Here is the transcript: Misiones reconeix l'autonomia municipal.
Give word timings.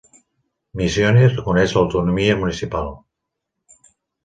Misiones 0.79 1.35
reconeix 1.35 1.77
l'autonomia 1.77 2.41
municipal. 2.41 2.93